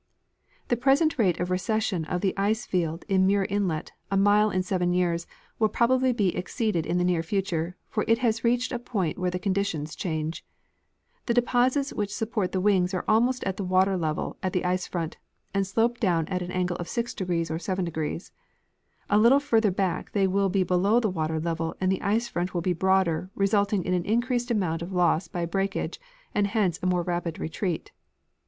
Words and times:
The 0.69 0.75
present 0.77 1.19
rate 1.19 1.39
of 1.39 1.51
recession 1.51 2.05
of 2.05 2.21
the 2.21 2.35
ice 2.35 2.65
front 2.65 3.05
in 3.07 3.27
Muir 3.27 3.45
inlet, 3.51 3.91
a 4.09 4.17
mile 4.17 4.49
in 4.49 4.63
seven 4.63 4.93
years, 4.95 5.27
will 5.59 5.69
probably 5.69 6.11
be 6.11 6.35
exceeded 6.35 6.87
in 6.87 6.97
the 6.97 7.03
near 7.03 7.21
future; 7.21 7.77
for 7.87 8.03
it 8.07 8.17
has 8.17 8.43
reached 8.43 8.71
a 8.71 8.79
point 8.79 9.19
where 9.19 9.29
the 9.29 9.37
conditions 9.37 9.95
change. 9.95 10.43
The 11.27 11.35
de 11.35 11.43
posits 11.43 11.93
which 11.93 12.11
support 12.11 12.51
the 12.51 12.59
wings 12.59 12.95
are 12.95 13.05
almost 13.07 13.43
at 13.43 13.57
the 13.57 13.63
water 13.63 13.95
level 13.95 14.37
at 14.41 14.53
the 14.53 14.65
ice 14.65 14.87
front, 14.87 15.17
and 15.53 15.67
slope 15.67 15.99
down 15.99 16.27
at 16.29 16.41
an 16.41 16.49
angle 16.49 16.77
of 16.77 16.87
6° 16.87 17.11
or 17.51 17.57
7°; 17.59 18.31
a 19.11 19.17
little 19.19 19.39
further 19.39 19.69
back 19.69 20.13
they 20.13 20.25
will 20.25 20.49
be 20.49 20.63
below 20.63 20.99
the 20.99 21.11
water 21.11 21.39
level 21.39 21.75
and 21.79 21.91
the 21.91 22.01
ice 22.01 22.27
front 22.27 22.55
will 22.55 22.61
be 22.61 22.73
broader, 22.73 23.29
resulting 23.35 23.85
in 23.85 23.93
an 23.93 24.05
increased 24.05 24.49
amount 24.49 24.81
of 24.81 24.91
loss 24.93 25.27
by 25.27 25.45
breakage 25.45 26.01
and 26.33 26.47
hence 26.47 26.79
a 26.81 26.87
more 26.87 27.03
rapid 27.03 27.37
retreat. 27.39 27.91